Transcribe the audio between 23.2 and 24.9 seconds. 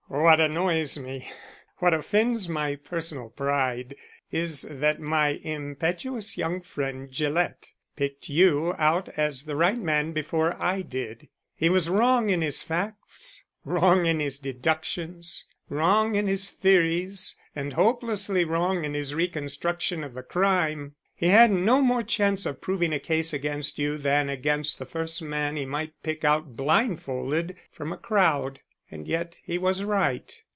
against you than against the